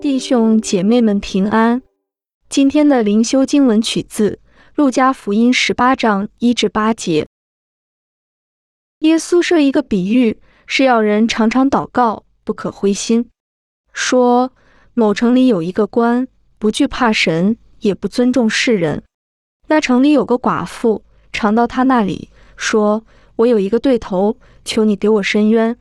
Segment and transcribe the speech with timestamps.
[0.00, 1.82] 弟兄姐妹们平安。
[2.48, 4.30] 今天的灵修经文取自
[4.74, 7.26] 《路加福音》十八章一至八节。
[9.00, 13.28] 耶稣设一个比喻，是要人常常祷告，不可灰心。
[13.92, 14.52] 说
[14.94, 16.26] 某城里有一个官，
[16.58, 19.02] 不惧怕神，也不尊重世人。
[19.66, 23.04] 那城里有个寡妇，常到他那里说
[23.36, 25.76] ：“我有一个对头，求你给我伸冤。”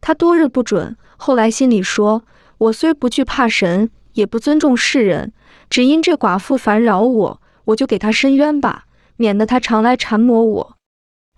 [0.00, 2.24] 他多日不准，后来心里说
[2.58, 5.32] ：“我虽不惧怕神，也不尊重世人，
[5.70, 8.84] 只因这寡妇烦扰我，我就给她伸冤吧，
[9.16, 10.76] 免得她常来缠磨我。”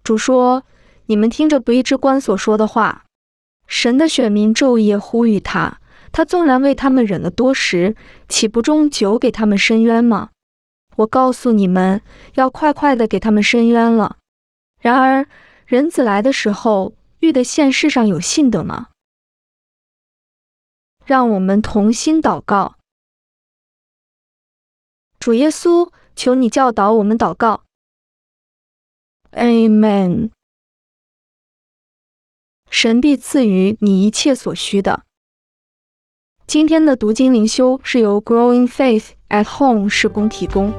[0.02, 0.64] 主说
[1.06, 3.04] ：“你们听着不义之官所说的话。
[3.66, 5.78] 神的选民昼夜呼吁他，
[6.10, 7.94] 他纵然为他们忍了多时，
[8.28, 10.30] 岂不终久给他们伸冤吗？
[10.96, 12.00] 我告诉你们，
[12.34, 14.16] 要快快的给他们伸冤了。
[14.80, 15.26] 然而
[15.66, 18.86] 人子来的时候。”遇的现世上有信的吗？
[21.10, 22.76] 让我们同心祷告。
[25.18, 27.64] 主耶稣，求你教导我们祷告。
[29.32, 30.30] Amen。
[32.70, 35.02] 神必赐予你一切所需的。
[36.46, 40.72] 今天的读经灵修是由 Growing Faith at Home 施工提供。